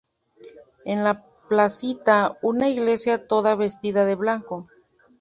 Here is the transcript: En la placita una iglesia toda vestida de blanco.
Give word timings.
En 0.83 1.03
la 1.03 1.23
placita 1.47 2.39
una 2.41 2.67
iglesia 2.69 3.27
toda 3.27 3.53
vestida 3.53 4.03
de 4.03 4.15
blanco. 4.15 4.67